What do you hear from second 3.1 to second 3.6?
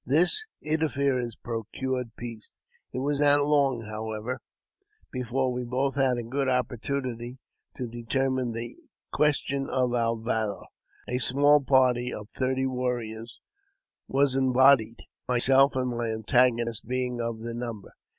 not